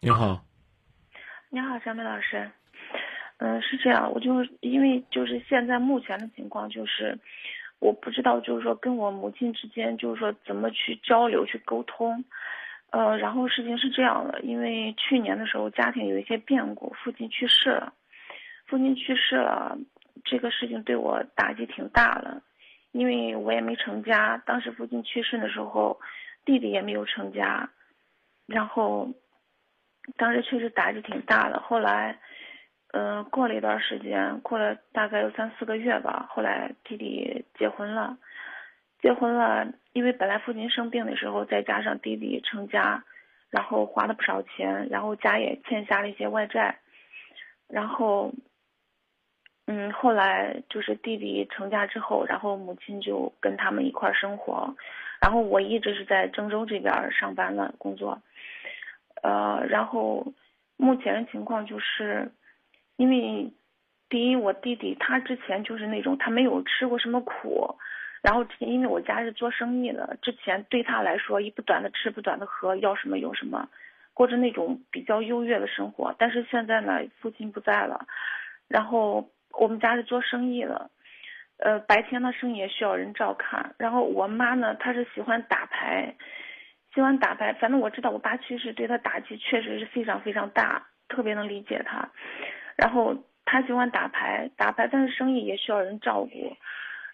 [0.00, 0.44] 你好，
[1.50, 2.48] 你好，小美老师。
[3.38, 7.18] 嗯，是这样，我就因为就是现在目前的情况就是，
[7.80, 12.24] 我不知道就是说跟我母亲之间就是说怎么去交流去沟通。
[12.90, 17.92] 呃，然后事情是这样的，因为去年的时候家庭有一些变故，父亲去世了，
[18.66, 19.76] 父亲去世了，
[20.24, 22.40] 这个事情对我打击挺大的，
[22.92, 25.98] 因为我也没成家，当时父亲去世的时候，
[26.44, 27.68] 弟弟也没有成家，
[28.46, 29.12] 然后。
[30.16, 32.18] 当时确实打击挺大的，后来，
[32.92, 38.16] 嗯，过了一段时间，过了大概有三四个月吧，后来弟弟结婚了，
[39.00, 43.04] 结婚了，因为本来父亲生病的时候，再加上弟弟成家，
[43.50, 46.78] 然后花了不少钱，然后家也欠下了一些外债，
[47.68, 48.32] 然后，
[49.66, 54.74] 嗯，后来就是弟弟成家之后，然后母亲就跟他们一块儿生活，
[55.20, 58.20] 然后我一直是在郑州这边上班了工作。
[59.22, 60.32] 呃，然后
[60.76, 62.30] 目前的情况就是，
[62.96, 63.52] 因为
[64.08, 67.76] 第一，我弟弟他之前就是那种他没有吃过什么苦，
[68.22, 73.68] 然后因为我家是做生意的，之前对他来说一不短的吃不短的喝，要什么有什么，
[74.14, 76.14] 过着那种比较优越的生活。
[76.18, 78.06] 但是现在呢，父亲不在了，
[78.68, 80.90] 然后我们家是做生意的，
[81.58, 86.14] 呃，白天的生意也需要人照看，然后我妈呢，她是喜欢打牌。
[86.98, 92.10] 喜欢打牌，反正我知道我爸去世对他打击确实是非常非常大，特别能理解他。
[92.76, 96.56] 然后他喜欢打牌，打牌但是生意也需要人照顾。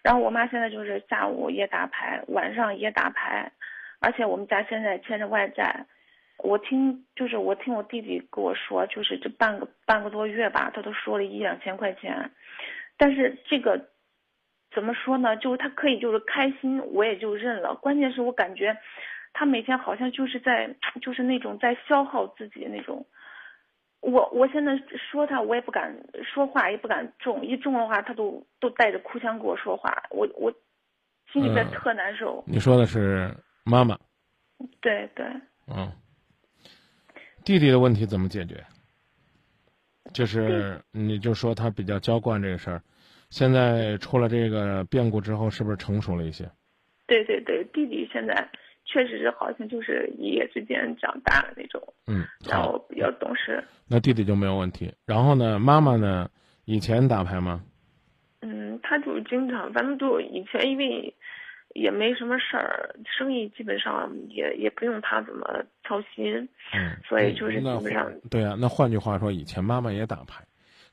[0.01, 3.51] 然后我妈现在就是下午也打牌，晚上也打牌，
[3.99, 5.85] 而且我们家现在欠着外债。
[6.39, 12.31] 我听就是我听我弟弟跟我说，就是这半个半个多月吧，他都说了一两千块钱。
[12.97, 13.89] 但是这个
[14.71, 15.37] 怎么说呢？
[15.37, 17.75] 就是他可以就是开心，我也就认了。
[17.75, 18.75] 关键是我感觉。
[19.37, 23.05] 他每天好像就是在，就是那种在消耗自己那种。
[23.99, 24.71] 我我现在
[25.11, 30.53] 说他，我也不敢说话，也不敢重，一重的话他都都带着哭腔跟我说话，我我
[31.33, 32.41] 心里边特难受。
[32.47, 33.29] 你说的是
[33.65, 33.99] 妈妈？
[34.79, 35.25] 对对。
[35.67, 35.91] 嗯。
[37.43, 38.63] 弟弟的问题怎么解决？
[40.13, 42.81] 就是你就说他比较娇惯这个事儿，
[43.29, 46.49] 现在出了这个变故之后，是不是成熟了一些？
[47.05, 48.49] 对对对，弟弟现在。
[48.85, 53.63] 确实是好像就是一夜之间长大了那种，嗯，然后比较懂事。
[53.87, 54.93] 那弟弟就没有问题。
[55.05, 56.29] 然后呢，妈妈呢，
[56.65, 57.63] 以前打牌吗？
[58.41, 61.13] 嗯，他就经常，反正就以前因为
[61.73, 68.11] 也没什么事儿，生意基本上也也不用他怎么操心，嗯，所以就是基本上。
[68.29, 70.43] 对啊，那换句话说，以前妈妈也打牌，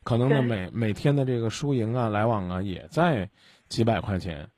[0.03, 3.29] 可能呢每每天的这个输赢啊、来往啊，也在
[3.69, 4.49] 几百块钱。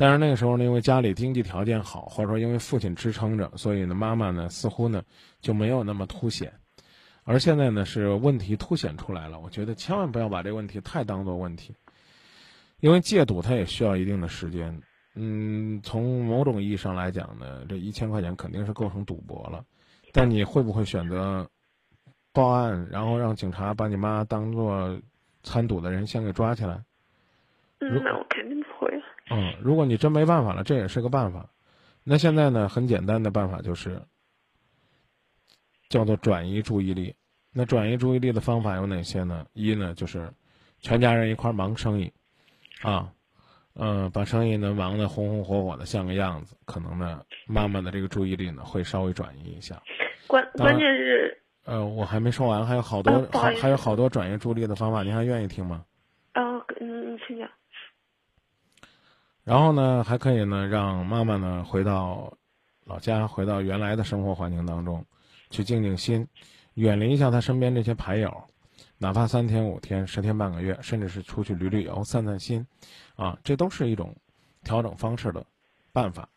[0.00, 5.02] 但是那个时候呢，因为家里经济条件好，或者说因为父亲支撑着，所以呢，妈妈呢似乎呢
[5.42, 6.50] 就没有那么凸显。
[7.24, 9.38] 而现在呢，是问题凸显出来了。
[9.38, 11.74] 我觉得千万不要把这个问题太当做问题，
[12.80, 14.80] 因为戒赌它也需要一定的时间。
[15.16, 19.62] 嗯，从某种意义上来讲呢，这一千块钱肯定是构成赌博了。
[20.12, 21.46] 但你会不会选择
[22.32, 24.98] 报案，然后让警察把你妈当做
[25.42, 26.82] 参赌的人先给抓起来？
[27.80, 28.90] 那我肯定不会。
[29.30, 31.48] 嗯，如果你真没办法了，这也是个办法。
[32.02, 34.02] 那现在呢，很简单的办法就是，
[35.88, 37.14] 叫做转移注意力。
[37.52, 39.46] 那转移注意力的方法有哪些呢？
[39.52, 40.32] 一呢，就是
[40.80, 42.12] 全家人一块忙生意，
[42.82, 43.12] 啊，
[43.74, 49.80] 嗯，把生意呢忙得红红火火的像个样子，可能呢，妈妈的这个注意力呢会稍微转移一下。
[50.26, 55.84] 关关键是，呃，我还没说完，还有好多还还有好多转移注意力的方法，您还愿意听吗？
[56.34, 57.48] 哦，嗯，请讲。
[59.50, 62.32] 然后呢，还可以呢，让妈妈呢回到
[62.84, 65.04] 老家，回到原来的生活环境当中，
[65.50, 66.24] 去静静心，
[66.74, 68.32] 远离一下他身边这些牌友，
[68.96, 72.64] 哪怕三天五天、十天半个月，甚至是出去旅旅游、散散心，
[73.16, 74.14] 啊，这都是一种
[74.62, 75.44] 调整方式的
[75.92, 76.28] 办法。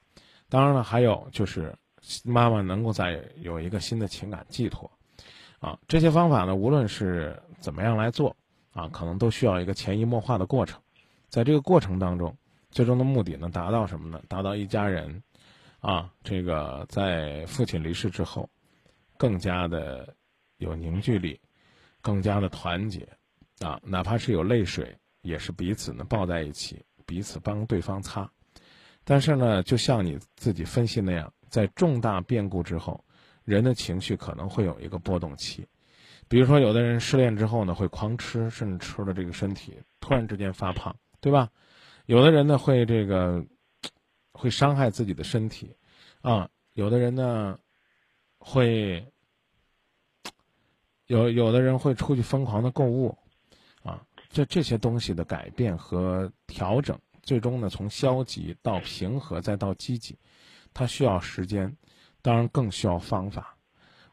[0.50, 1.72] 当然了，还有就是
[2.23, 4.90] 妈妈能够再有一个新的情感寄托，
[5.59, 8.35] 啊，这些方法呢，无论是怎么样来做，
[8.72, 10.82] 啊，可能都需要一个潜移默化的过程，
[11.29, 12.35] 在这个过程当中。
[12.73, 14.22] 最终的目的能，达到什么呢？
[14.28, 15.22] 达到一家人，
[15.79, 18.49] 啊，这个在父亲离世之后，
[19.16, 20.14] 更加的
[20.58, 21.40] 有凝聚力，
[22.02, 23.08] 更加的团结，
[23.59, 28.29] 啊，哪怕是有泪水，也是彼此呢抱在一起，彼此帮对方擦。
[29.03, 33.03] 但是呢，就像你自己分析那样，在重大变故之后，
[33.43, 35.67] 人的情绪可能会有一个波动期。
[36.28, 41.49] 比如说，有的人失恋之后呢，会狂吃，甚至吃了这个身体突然之间发胖，对吧？
[42.05, 43.46] 有的人呢会这个，
[44.34, 45.76] 会伤害自己的身体，
[46.22, 47.58] 啊，有的人呢，
[48.38, 49.05] 会
[51.05, 53.17] 有有的人会出去疯狂的购物，
[53.84, 60.17] 啊，这这些东西的改变和调整，最终呢从消极到平和再到积极，
[60.73, 61.78] 它需要时间，
[62.22, 63.58] 当然更需要方法。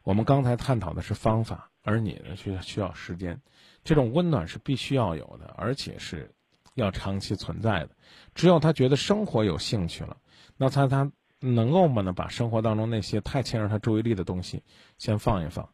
[0.02, 3.40] 我们刚才探讨的是方法，而你呢需需要时间。
[3.82, 6.32] 这种温暖是必须要有的，而且是
[6.74, 7.90] 要长期存在的。
[8.34, 10.16] 只有他觉得生活有兴趣了，
[10.56, 12.02] 那他他能够吗？
[12.02, 14.62] 呢把生活当中那些太牵扯他注意力的东西
[14.98, 15.68] 先放一放。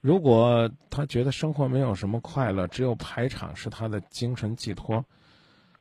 [0.00, 5.04] 如果他觉得生活没有什么快乐，只有排场是他的精神寄托，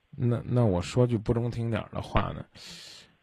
[0.10, 2.44] 那那我说句不中听点的话呢，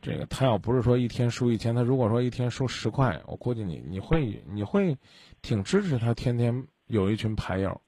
[0.01, 4.97] 这个他要不是说一天输一千，他如果说一天输十块，我估计你你会你会
[5.43, 7.79] 挺支持他天天有一群牌友，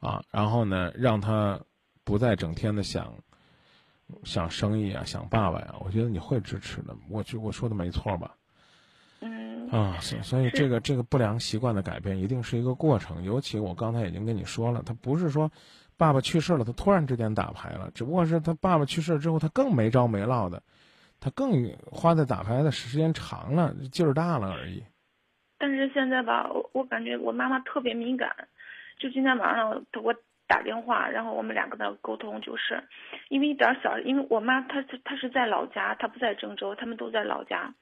[0.00, 1.58] 啊，然后呢让他
[2.08, 3.12] 不再整天的想
[4.24, 6.96] 想生意啊，想爸爸呀，我觉得你会支持的。
[7.10, 8.34] 我就我说的没错吧？
[9.20, 15.52] 嗯啊，所所以这个这个不良习惯的改变一定是一个过程，尤其我刚才已经跟你说了，他不是说
[15.98, 20.62] 爸爸去世了，他突然之间打牌了，只不过是他爸爸去世之后，他更没着没落的，
[21.20, 24.82] 他更花在打牌的时间长了，劲儿大了而已。
[25.58, 28.30] 但是现在吧，我我感觉我妈妈特别敏感，
[28.98, 30.14] 就今天晚上我
[30.48, 32.82] 打电话，然后我们俩跟她沟通，就是
[33.28, 37.72] 因为一点小，因为我妈她她是在老家，她不在郑州，他们都在老家。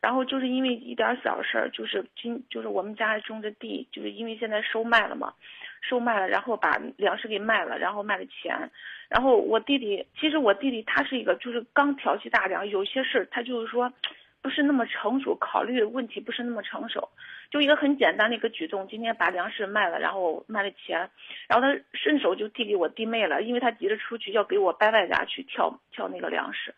[0.00, 5.34] 然后就是因为一点小事儿，就是今就是我们家种的地，就是因为现在收麦了嘛，
[5.82, 8.70] 收麦了，然后把粮食给卖了，然后卖了钱，
[9.10, 13.92] 然后我弟弟，其实我弟弟他是一个就是刚挑起大梁，有些事儿他就是说，
[14.40, 17.10] 不是那么成熟，考虑问题不是那么成熟，
[17.50, 21.10] 就一个很简单的一个举动，今天把粮食卖了，然后卖了钱，
[21.48, 26.74] 然后他顺手就递给我弟妹了，因为他急着出去要给我伯伯家去挑挑那个粮食。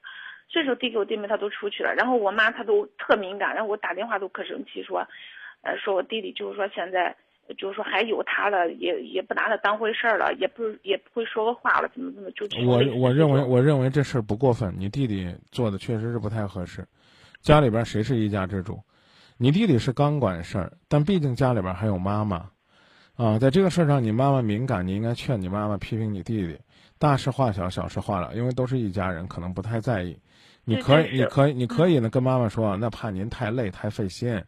[0.51, 1.95] 顺手递给我弟妹，他都出去了。
[1.95, 5.07] 然后我妈她都特敏感，然后我打电话都可生气，说，
[5.63, 7.17] 呃，说我弟弟就是说现在
[7.57, 12.47] 就是说还有他了，也也不拿他当回事儿了，也不也不会说个话了，怎么怎么就。
[12.67, 16.85] 我我认为我认为这事儿不过分，你弟弟做的确实是不太合适。
[17.41, 18.79] 家里边谁是一家之主？
[19.37, 22.51] 你弟弟是刚管事儿，但毕竟家里边还有妈妈，
[23.15, 26.59] 啊，在这个事儿上你妈妈敏感，你应该劝你妈妈批评你弟弟。
[26.99, 30.17] 大事化小，小事化了，因为都是一家人，可能不太在意。
[30.65, 34.41] 你可以，你可以，你可以呢，跟妈妈说，那怕您太累太费心，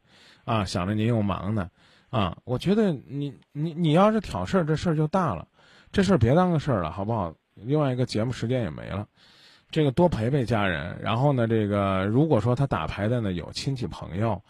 [0.45, 1.69] 啊，想着您又忙呢，
[2.11, 5.49] 啊，我觉得你你你要是挑事儿，这事儿就大了，
[5.91, 7.35] 这事儿别当个事儿了，好不好？
[7.55, 9.09] 另外一个节目时间也没了，
[9.73, 10.97] 这个多陪陪家人。
[11.03, 14.41] 然后呢，这个如果说他打牌的呢有亲戚朋友，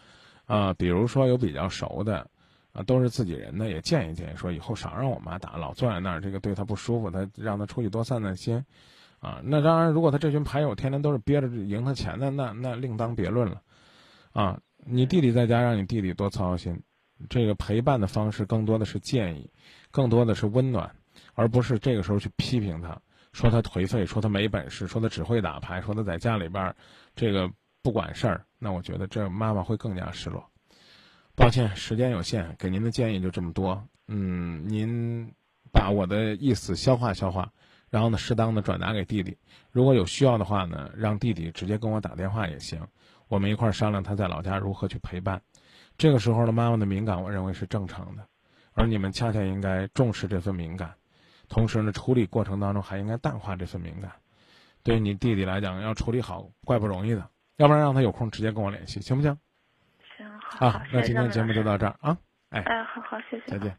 [0.45, 2.27] 啊，比如说有比较熟的。
[2.77, 7.09] 啊，都是自己人呢，也建议建议说，以后少让我妈打，老坐在那儿，这个对她不舒服。
[7.09, 8.61] 她让她出去多散散心，
[9.19, 13.61] 啊，那当然，如果他这群牌友天天都是憋着赢他钱的，那那另当别论了，
[14.33, 16.77] 啊，你弟弟在家，让你弟弟多操心。
[17.29, 19.49] 这个陪伴的方式更多的是建议，
[19.89, 20.93] 更多的是温暖，
[21.33, 23.01] 而不是这个时候去批评他，
[23.31, 26.75] 说他颓废，说他没本事，说他只会打牌，说他在家里边
[27.15, 27.49] 这个
[27.81, 28.45] 不管事儿。
[28.65, 30.43] 那我觉得这妈妈会更加失落。
[31.35, 33.79] 抱歉，时间有限，给您的建议就这么多。
[34.07, 35.31] 嗯，您
[35.71, 37.47] 把我的意思消化消化，
[37.91, 39.37] 然后呢，适当的转达给弟弟。
[39.69, 42.81] 如果有需要的话呢，让弟弟直接跟我打电话也行，
[43.27, 45.39] 我们一块儿商量他在老家如何去陪伴。
[45.95, 48.27] 这个时候的妈妈的敏感，我认为是正常的，
[48.73, 50.91] 而你们恰恰应该重视这份敏感，
[51.47, 54.11] 同时呢，处理过程当中还应该淡化这份敏感。
[54.81, 59.37] 对于你弟弟来讲，要处理好怪不容易的，要不然让他有空直接跟我联系，行不行？
[60.17, 62.17] 行好，那今天节目就到这儿啊，
[62.49, 63.77] 哎，哎，好好，谢谢，再见。